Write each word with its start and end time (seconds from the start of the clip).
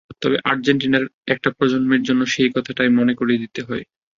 তবে 0.21 0.37
আর্জেন্টিনার 0.45 1.03
একটা 1.27 1.49
প্রজন্মের 1.57 2.01
জন্য 2.03 2.21
সেই 2.33 2.49
কথাটা 2.55 2.81
মনে 2.91 3.13
করিয়ে 3.15 3.41
দিতেই 3.43 3.67
হয়। 3.69 3.83